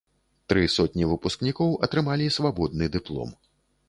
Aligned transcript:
Тры 0.51 0.61
сотні 0.75 1.09
выпускнікоў 1.11 1.75
атрымалі 1.87 2.31
свабодны 2.39 2.89
дыплом. 2.97 3.35